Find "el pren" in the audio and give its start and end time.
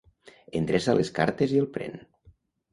1.67-1.97